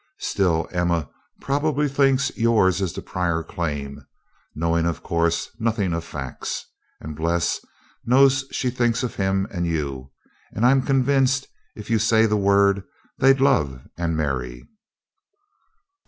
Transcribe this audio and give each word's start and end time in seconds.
Still, 0.17 0.67
Emma 0.71 1.07
probably 1.41 1.87
thinks 1.87 2.35
yours 2.35 2.81
is 2.81 2.91
the 2.93 3.03
prior 3.03 3.43
claim, 3.43 4.03
knowing, 4.55 4.87
of 4.87 5.03
course, 5.03 5.51
nothing 5.59 5.93
of 5.93 6.03
facts. 6.03 6.65
And 6.99 7.15
Bles 7.15 7.59
knows 8.03 8.45
she 8.51 8.71
thinks 8.71 9.03
of 9.03 9.17
him 9.17 9.47
and 9.51 9.67
you, 9.67 10.11
and 10.55 10.65
I'm 10.65 10.81
convinced 10.81 11.45
if 11.75 11.91
you 11.91 11.99
say 11.99 12.25
the 12.25 12.35
word, 12.35 12.83
they'd 13.19 13.39
love 13.39 13.79
and 13.95 14.17
marry." 14.17 14.67